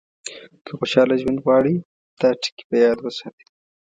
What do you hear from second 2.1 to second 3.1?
دا ټکي په یاد